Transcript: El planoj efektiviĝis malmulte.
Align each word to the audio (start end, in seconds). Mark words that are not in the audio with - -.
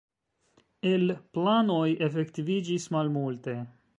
El 0.91 1.13
planoj 1.37 1.85
efektiviĝis 2.07 2.91
malmulte. 2.97 3.57